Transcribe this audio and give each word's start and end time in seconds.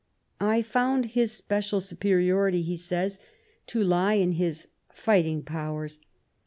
"I 0.39 0.63
found 0.63 1.05
his 1.13 1.29
especial 1.31 1.79
superiority," 1.79 2.63
he 2.63 2.75
says, 2.75 3.19
"to 3.67 3.83
lie 3.83 4.15
in 4.15 4.31
his 4.31 4.67
fighting 4.91 5.43
powers. 5.43 5.99